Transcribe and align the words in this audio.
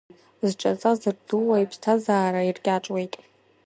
Зҿаҵа 0.49 0.91
зырдууа 1.01 1.55
иԥсҭазаара 1.63 2.41
иркьаҿуеит. 2.49 3.13